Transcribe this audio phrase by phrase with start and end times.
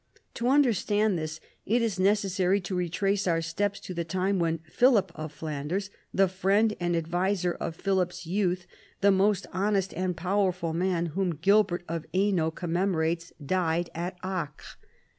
[0.33, 5.11] To understand this it is necessary to retrace our steps to the time when Philip
[5.13, 8.65] of Flanders, the friend and adviser of Philip's youth,
[9.01, 14.79] the "most honest and powerful" man whom Gilbert of Hainault commemorates, died at Acre.